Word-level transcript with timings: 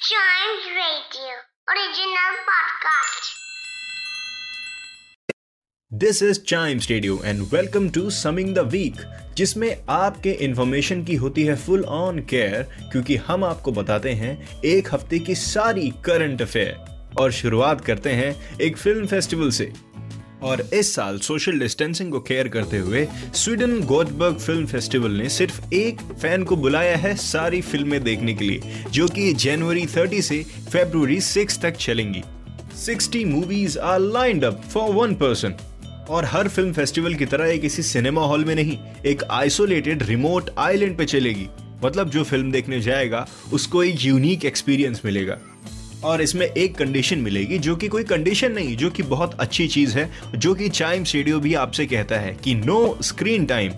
Chimes 0.00 0.66
Radio, 0.72 1.32
original 1.68 2.36
podcast. 2.44 3.26
This 5.90 6.22
is 6.22 6.40
Chimes 6.42 6.88
Radio 6.90 7.18
and 7.24 7.42
welcome 7.52 7.88
to 7.90 8.08
summing 8.10 8.54
the 8.54 8.58
week 8.72 9.00
जिसमें 9.36 9.84
आपके 9.90 10.30
information 10.42 11.02
की 11.04 11.14
होती 11.16 11.44
है 11.44 11.56
फुल 11.56 11.84
ऑन 11.96 12.18
केयर 12.24 12.62
क्योंकि 12.92 13.16
हम 13.26 13.44
आपको 13.44 13.72
बताते 13.72 14.12
हैं 14.14 14.32
एक 14.66 14.88
हफ़्ते 14.94 15.18
की 15.18 15.34
सारी 15.34 15.88
करंट 16.04 16.42
अफेयर 16.42 17.14
और 17.20 17.32
शुरुआत 17.32 17.80
करते 17.80 18.12
हैं 18.12 18.34
एक 18.60 18.76
फ़िल्म 18.76 19.06
फेस्टिवल 19.06 19.50
से 19.50 19.72
और 20.42 20.60
इस 20.74 20.94
साल 20.94 21.18
सोशल 21.18 21.58
डिस्टेंसिंग 21.58 22.10
को 22.12 22.20
केयर 22.20 22.48
करते 22.48 22.78
हुए 22.78 23.06
स्वीडन 23.34 23.80
गोथबर्ग 23.80 24.38
फ़िल्म 24.38 24.66
फेस्टिवल 24.66 25.10
ने 25.10 25.28
सिर्फ़ 25.28 25.74
एक 25.74 26.00
फ़ैन 26.00 26.44
को 26.44 26.56
बुलाया 26.56 26.96
है 26.96 27.14
सारी 27.16 27.60
फ़िल्में 27.60 28.02
देखने 28.04 28.34
के 28.34 28.44
लिए, 28.44 28.60
जो 28.90 29.08
कि 29.08 29.32
जनवरी 29.32 29.86
30 29.86 30.22
से 30.22 30.42
फरवरी 30.72 31.20
6 31.20 31.60
तक 31.62 31.76
चलेंगी। 31.76 32.22
60 32.86 33.24
movies 33.24 33.78
are 33.78 33.98
lined 33.98 34.44
up 34.44 34.62
for 34.72 34.94
one 34.94 35.14
person 35.14 35.54
और 36.10 36.24
हर 36.24 36.48
फ़िल्म 36.48 36.72
फेस्टिवल 36.72 37.14
की 37.14 37.26
तरह 37.26 37.46
ये 37.46 37.58
किसी 37.58 37.82
सिनेमा 37.82 38.26
हॉल 38.26 38.44
में 38.44 38.54
नहीं, 38.54 38.78
एक 39.06 39.24
आइसोलेटेड 39.24 40.02
रिमोट 40.02 40.50
आइलैंड 40.58 40.96
पे 40.98 41.04
चलेगी। 41.04 41.48
मतलब 41.84 42.10
जो 42.10 42.24
फ़िल्म 42.24 42.50
देखने 42.50 42.80
जाएगा, 42.80 43.26
उसको 43.52 43.82
एक 43.84 43.96
यूनिक 44.00 44.44
एक्सपीरियंस 44.44 45.02
मिलेगा। 45.04 45.38
और 46.04 46.22
इसमें 46.22 46.46
एक 46.46 46.76
कंडीशन 46.76 47.18
मिलेगी 47.18 47.58
जो 47.58 47.76
कि 47.76 47.88
कोई 47.88 48.04
कंडीशन 48.04 48.52
नहीं, 48.52 48.76
जो 48.76 48.90
कि 48.90 49.02
बहुत 49.02 49.34
अच्छी 49.40 49.66
चीज़ 49.68 49.98
है, 49.98 50.10
जो 50.36 50.54
कि 50.54 50.68
चाइम 50.68 51.04
स्टेडियो 51.04 51.40
भी 51.40 51.54
आपसे 51.54 51.86
कहता 51.86 52.18
है 52.18 52.34
कि 52.44 52.54
नो 52.54 52.98
स्क्रीन 53.02 53.46
टाइम 53.46 53.72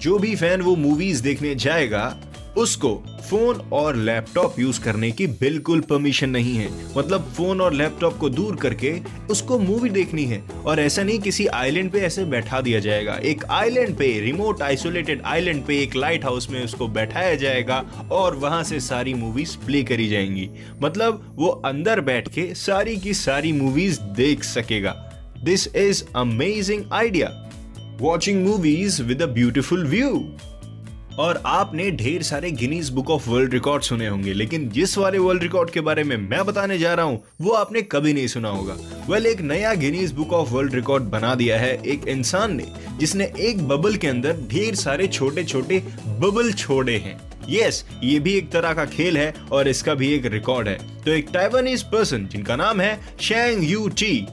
जो 0.00 0.18
भी 0.18 0.34
फ़ैन 0.36 0.62
वो 0.62 0.76
मूवीज़ 0.76 1.22
देखने 1.22 1.54
जाएगा 1.54 2.16
उसको 2.58 2.94
फ़ोन 3.30 3.60
और 3.72 3.96
लैपटॉप 3.96 4.58
यूज़ 4.60 4.80
करने 4.80 5.10
की 5.10 5.26
बिल्कुल 5.26 5.80
परमिशन 5.80 6.30
नहीं 6.30 6.54
है। 6.54 6.68
मतलब 6.98 7.32
फ़ोन 7.36 7.60
और 7.60 7.72
लैपटॉप 7.72 8.16
को 8.18 8.28
दूर 8.28 8.56
करके 8.56 8.92
उसको 9.30 9.58
मूवी 9.58 9.90
देखनी 9.90 10.24
है। 10.24 10.42
और 10.66 10.80
ऐसा 10.80 11.02
नहीं 11.02 11.18
किसी 11.18 11.46
आइलैंड 11.46 11.90
पे 11.90 12.00
ऐसे 12.00 12.24
बैठा 12.24 12.60
दिया 12.60 12.80
जाएगा। 12.80 13.14
एक 13.14 13.44
आइलैंड 13.44 13.96
पे 13.96 14.20
रिमोट 14.20 14.62
आइसोलेटेड 14.62 15.22
आइलैंड 15.22 15.64
पे 15.66 15.78
एक 15.82 15.96
लाइट 15.96 16.24
हाउस 16.24 16.50
में 16.50 16.64
उसको 16.64 16.88
बैठाया 16.88 17.34
जाएगा 17.34 17.84
और 18.12 18.36
वहाँ 18.36 18.62
से 18.64 18.80
सारी 18.80 19.14
मूवीज़ 19.14 19.56
प्ले 19.66 19.82
करी 19.82 20.08
जाएँगी। 20.08 20.48
मतलब 20.82 21.32
वो 21.36 21.48
अंदर 21.64 22.00
बैठ 22.00 22.28
के 22.28 22.54
सारी 22.54 22.96
की 22.96 23.14
सारी 23.14 23.52
मूवीज़ 23.52 24.00
देख 24.16 24.44
सकेगा। 24.44 24.92
This 25.44 25.66
is 25.76 26.04
amazing 26.16 26.84
idea 26.92 27.40
watching 28.00 28.46
movies 28.46 29.02
with 29.02 29.22
a 29.22 29.26
beautiful 29.26 29.86
view 29.86 30.10
और 31.18 31.42
आपने 31.46 31.90
ढेर 31.90 32.22
सारे 32.22 32.50
Guinness 32.50 32.88
book 32.90 33.10
of 33.10 33.28
world 33.30 33.52
record 33.52 33.82
सुने 33.82 34.06
होंगे 34.08 34.32
लेकिन 34.32 34.68
जिस 34.68 34.96
वाले 34.98 35.18
वर्ल्ड 35.18 35.42
रिकॉर्ड 35.42 35.70
के 35.70 35.80
बारे 35.80 36.04
में 36.04 36.16
मैं 36.16 36.44
बताने 36.46 36.78
जा 36.78 36.94
रहा 36.94 37.06
हूँ 37.06 37.22
वो 37.40 37.52
आपने 37.52 37.82
कभी 37.82 38.12
नहीं 38.12 38.26
सुना 38.26 38.48
होगा। 38.48 38.76
वेल 39.10 39.26
एक 39.26 39.40
नया 39.40 39.74
Guinness 39.74 40.12
book 40.12 40.32
of 40.32 40.50
world 40.50 40.74
record 40.74 41.04
बना 41.10 41.34
दिया 41.34 41.58
है 41.58 41.74
एक 41.86 42.08
इंसान 42.08 42.56
ने 42.56 42.66
जिसने 42.98 43.32
एक 43.40 43.62
बबल 43.68 43.96
के 43.96 44.06
अंदर 44.06 44.40
ढेर 44.48 44.74
सारे 44.74 45.06
छोटे 45.08 45.44
छोटे 45.44 45.82
बबल 46.06 46.52
छोड़े 46.52 46.96
हैं। 46.96 47.16
यस 47.50 47.84
yes, 47.84 48.04
ये 48.04 48.18
भी 48.18 48.34
एक 48.34 48.50
तरह 48.50 48.72
का 48.72 48.84
खेल 48.86 49.16
है 49.18 49.34
और 49.52 49.68
इसका 49.68 49.94
भी 49.94 50.12
एक 50.12 50.26
रिकॉर्ड 50.26 50.68
है। 50.68 50.78
तो 51.04 51.10
एक 51.10 51.28
टाइवानीज 51.34 51.82
पर्सन 51.82 52.26
जिनका 52.26 52.56
नाम 52.56 52.80
है 52.80 52.98
शेंग 53.20 53.70
यू 53.70 53.88
टी 53.88 54.26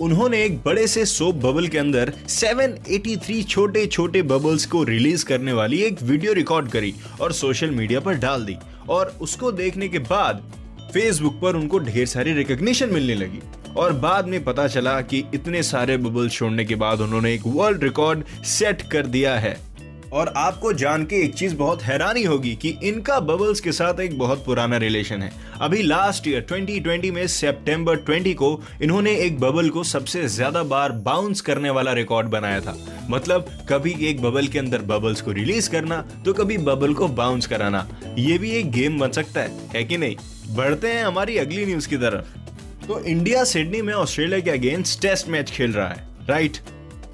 उन्होंने 0.00 0.44
एक 0.44 0.58
बड़े 0.58 0.86
से 0.86 1.04
सोप 1.04 1.34
बबल 1.34 1.68
के 1.68 1.78
अंदर 1.78 2.12
783 2.28 3.42
छोटे 3.42 3.86
छोटे 3.86 4.22
बबल्स 4.22 4.66
को 4.66 4.82
रिलीज़ 4.82 5.24
करने 5.24 5.52
वाली 5.52 5.82
एक 5.82 6.02
वीडियो 6.02 6.32
रिकॉर्ड 6.32 6.68
करी 6.68 6.94
और 7.20 7.32
सोशल 7.32 7.70
मीडिया 7.70 8.00
पर 8.00 8.14
डाल 8.14 8.44
दी। 8.44 8.56
और 8.88 9.16
उसको 9.20 9.52
देखने 9.52 9.88
के 9.88 9.98
बाद 9.98 10.52
फेसबुक 10.94 11.40
पर 11.42 11.56
उनको 11.56 11.78
ढेर 11.78 12.06
सारी 12.06 12.32
रिकग्निशन 12.32 12.88
मिलने 12.88 13.14
लगी। 13.14 13.40
और 13.76 13.92
बाद 13.92 14.26
में 14.26 14.44
पता 14.44 14.68
चला 14.68 15.00
कि 15.00 15.24
इतने 15.34 15.62
सारे 15.62 15.96
बबल 15.96 16.28
छोड़ने 16.28 16.64
के 16.64 16.74
बाद 16.74 17.00
उन्होंने 17.00 17.34
एक 17.34 17.42
वर्ल्ड 17.46 17.84
रिकॉर्ड 17.84 18.24
सेट 18.44 18.82
कर 18.82 19.06
दिया 19.06 19.36
है। 19.36 19.73
और 20.14 20.32
आपको 20.36 20.72
जान 20.72 21.04
के 21.04 21.16
एक 21.16 21.34
चीज़ 21.34 21.54
बहुत 21.56 21.82
हैरानी 21.82 22.22
होगी 22.22 22.54
कि 22.56 22.68
इनका 22.82 23.18
बबल्स 23.20 23.60
के 23.60 23.72
साथ 23.72 24.00
एक 24.00 24.18
बहुत 24.18 24.44
पुराना 24.46 24.76
रिलेशन 24.76 25.22
है। 25.22 25.30
अभी 25.60 25.82
लास्ट 25.82 26.28
ईयर 26.28 26.46
2020 26.50 27.10
में 27.10 27.26
सितंबर 27.26 27.96
20 28.00 28.34
को 28.34 28.50
इन्होंने 28.82 29.14
एक 29.16 29.40
बबल 29.40 29.70
को 29.70 29.82
सबसे 29.84 30.26
ज़्यादा 30.28 30.62
बार 30.64 30.92
बाउंस 31.08 31.40
करने 31.40 31.70
वाला 31.70 31.92
रिकॉर्ड 31.92 32.28
बनाया 32.28 32.60
था। 32.60 32.76
मतलब 33.10 33.50
कभी 33.70 33.96
एक 34.08 34.22
बबल 34.22 34.46
के 34.46 34.58
अंदर 34.58 34.82
बबल्स 34.84 35.20
को 35.20 35.32
रिलीज़ 35.32 35.70
करना 35.70 36.00
तो 36.24 36.32
कभी 36.32 36.58
बबल 36.60 36.94
को 36.94 37.08
बाउंस 37.16 37.46
कराना। 37.46 37.86
ये 38.18 38.38
भी 38.38 38.50
एक 38.50 38.70
गेम 38.72 38.98
बन 39.00 39.10
सकता 39.12 39.40
है 39.40 39.68
है 39.74 39.84
कि 39.84 39.96
नहीं? 39.96 40.16
बढ़ते 40.50 40.88
हैं 40.88 41.04
हमारी 41.04 41.38
अगली 41.38 41.66
न्यूज़ 41.66 41.88
की 41.88 41.96
तरफ़। 41.96 42.86
तो 42.86 43.00
इंडिया, 43.00 43.44
सिडनी 43.44 43.82
में 43.82 43.94
ऑस्ट्रेलिया 43.94 44.40
के 44.40 44.50
अगेंस्ट 44.50 45.00
टेस्ट 45.02 45.28
मैच 45.28 45.50
खेल 45.50 45.72
रहा 45.72 45.88
है 45.88 46.08
राइट 46.28 46.58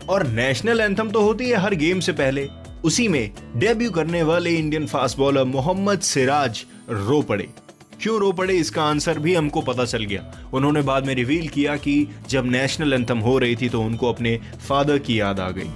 और 0.09 0.27
नेशनल 0.29 0.81
एंथम 0.81 1.11
तो 1.11 1.21
होती 1.23 1.49
है 1.51 1.57
हर 1.57 1.75
गेम 1.77 2.01
से 2.01 2.13
पहले। 2.15 2.49
उसी 2.85 3.07
में 3.09 3.31
डेब्यू 3.57 3.91
करने 3.91 4.23
वाले 4.23 4.51
Indian 4.51 4.87
fast 4.87 5.19
bowler 5.19 5.45
Mohammed 5.47 6.01
Siraj 6.01 6.65
रो 6.91 7.21
पड़े। 7.23 7.49
क्यों 8.03 8.19
रो 8.21 8.31
पड़े, 8.33 8.55
इसका 8.55 8.83
आंसर 8.83 9.19
भी 9.19 9.35
हमको 9.35 9.61
पता 9.63 9.85
चल 9.85 10.05
गया। 10.05 10.25
उन्होंने 10.55 10.83
बाद 10.83 11.07
में 11.07 11.15
रिवील 11.15 11.49
किया 11.49 11.77
कि 11.77 12.07
जब 12.31 12.47
नेशनल 12.47 12.93
एंथम 12.93 13.19
हो 13.19 13.39
रही 13.39 13.57
थी 13.57 13.69
तो 13.69 13.83
उनको 13.83 14.13
अपने 14.13 14.39
फादर 14.69 14.99
की 14.99 15.21
याद 15.21 15.41
आ 15.41 15.51
गई। 15.51 15.71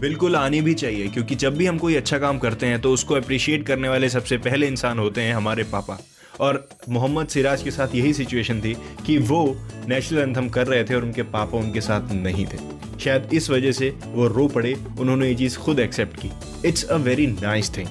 बिल्कुल 0.00 0.36
आनी 0.36 0.60
भी 0.60 0.74
चाहिए, 0.74 1.08
क्योंकि 1.08 1.34
जब 1.34 1.56
भी 1.56 1.66
हम 1.66 1.78
कोई 1.78 1.94
अच्छा 1.94 2.18
काम 2.18 2.38
करते 2.38 2.66
हैं 2.66 2.80
तो 2.80 2.92
उसको 2.92 3.14
अप्रिशिएट 3.14 3.66
करने 3.66 3.88
वाले 3.88 4.08
सबसे 4.08 4.38
पहले 4.38 4.66
इंसान 4.66 4.98
होते 4.98 5.20
हैं 5.20 5.34
हमारे 5.34 5.62
पापा। 5.64 5.98
और 6.40 6.68
मोहम्मद 6.88 7.28
सिराज 7.28 7.62
के 7.62 7.70
साथ 7.70 7.94
यही 7.94 8.12
सिचुएशन 8.14 8.60
थी 8.60 8.76
कि 9.06 9.18
वो 9.18 9.56
नेशनल 9.88 10.18
एंथम 10.18 10.48
कर 10.48 10.66
रहे 10.66 10.84
थे 10.84 10.94
और 10.94 11.04
उनके 11.04 11.22
पापा 11.22 11.58
उनके 11.58 11.80
साथ 11.80 12.12
नहीं 12.12 12.46
थे। 12.46 12.58
शायद 13.00 13.28
इस 13.32 13.50
वजह 13.50 13.72
से 13.72 13.94
वो 14.06 14.26
रो 14.26 14.48
पड़े, 14.48 14.76
उन्होंने 15.00 15.28
ये 15.28 15.34
चीज़ 15.34 15.58
खुद 15.58 15.78
एक्सेप्ट 15.78 16.20
की। 16.20 16.30
It's 16.68 16.84
a 16.84 16.96
very 16.96 17.26
nice 17.26 17.76
thing 17.76 17.88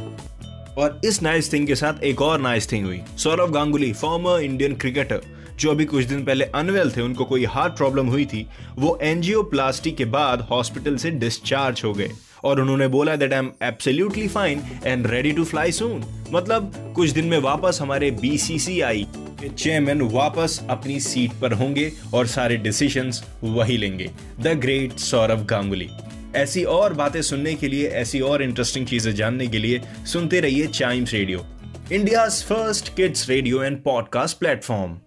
और 0.78 1.02
इस 1.06 1.22
नाइस 1.22 1.53
थिंग 1.53 1.68
के 1.68 1.75
साथ 1.75 2.03
एक 2.03 2.22
और 2.22 2.41
नाइस 2.41 2.72
थिंग 2.72 2.85
हुई। 2.85 3.02
Saurav 3.18 3.52
Ganguly 3.52 3.94
former 3.94 4.41
Indian 4.41 4.75
cricketer 4.75 5.22
जो 5.59 5.72
अभी 5.72 5.85
कुछ 5.85 6.06
दिन 6.06 6.24
पहले 6.25 6.46
अनवेल 6.46 6.91
थे, 6.91 7.02
उनको 7.02 7.25
कोई 7.25 7.46
हार्ट 7.46 7.78
प्रॉब्लम 7.78 8.08
हुई 8.08 8.25
थी, 8.25 8.46
वो 8.75 9.00
एनजियोप्लास्टी 9.03 9.91
के 9.91 10.06
बाद 10.06 10.41
हॉस्पिटल 10.41 10.97
से 10.97 11.12
डिस्चार्ज 11.12 11.81
हो 11.85 11.94
गए। 11.94 12.09
और 12.43 12.61
उन्होंने 12.61 12.87
बोला 12.87 13.15
that 13.15 13.33
I 13.33 13.39
am 13.39 13.51
absolutely 13.63 14.27
fine 14.27 14.61
and 14.85 15.07
ready 15.07 15.31
to 15.31 15.45
fly 15.45 15.71
soon 15.71 16.03
मतलब 16.31 16.93
कुछ 16.95 17.09
दिन 17.09 17.25
में 17.25 17.37
वापस 17.37 17.79
हमारे 17.81 18.11
बीसीसीआई 18.11 19.07
के 19.13 19.49
चेयरमैन 19.49 20.01
वापस 20.01 20.67
अपनी 20.69 20.99
सीट 20.99 21.31
पर 21.41 21.53
होंगे 21.53 21.91
और 22.13 22.27
सारे 22.27 22.57
डिसीजंस 22.57 23.23
वही 23.43 23.77
लेंगे। 23.77 24.09
द 24.39 24.47
ग्रेट 24.47 24.93
सौरभ 24.93 25.45
गांगुली 25.45 25.89
ऐसी 26.35 26.63
और 26.63 26.93
बातें 26.93 27.21
सुनने 27.21 27.53
के 27.53 27.67
लिए, 27.67 27.87
ऐसी 27.87 28.19
और 28.19 28.43
इंटरेस्टिंग 28.43 28.87
चीज़ें 28.87 29.15
जानने 29.15 29.47
के 29.47 29.57
लिए 29.57 29.81
सुनते 30.05 30.39
रहिए 30.39 30.67
Chimes 30.67 31.13
Radio 31.13 31.45
India 31.91 32.29
first 32.29 32.95
kids 32.95 33.29
radio 33.29 33.63
and 33.63 33.83
podcast 33.83 34.37
platform 34.39 34.99